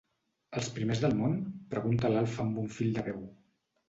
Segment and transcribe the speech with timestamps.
[0.59, 1.35] Els primers del món?
[1.73, 3.21] —preguntà l'Alf amb un fil de veu.